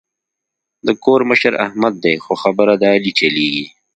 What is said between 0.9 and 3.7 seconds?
کور مشر احمد دی خو خبره د علي چلېږي.